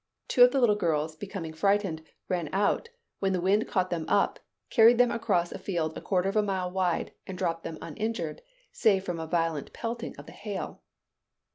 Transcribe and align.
Two 0.27 0.43
of 0.43 0.49
the 0.51 0.59
little 0.59 0.75
girls 0.75 1.15
becoming 1.15 1.53
frightened, 1.53 2.03
ran 2.27 2.49
out, 2.51 2.89
when 3.19 3.33
the 3.33 3.39
wind 3.39 3.67
caught 3.67 3.91
them 3.91 4.05
up, 4.07 4.39
carried 4.71 4.97
them 4.97 5.11
across 5.11 5.51
a 5.51 5.59
field 5.59 5.95
a 5.95 6.01
quarter 6.01 6.27
of 6.27 6.35
a 6.35 6.41
mile 6.41 6.71
wide, 6.71 7.13
and 7.27 7.37
dropped 7.37 7.63
them 7.63 7.77
uninjured, 7.83 8.41
save 8.71 9.03
from 9.03 9.17
violent 9.29 9.71
pelting 9.73 10.15
of 10.17 10.25
the 10.25 10.31
hail. 10.31 10.81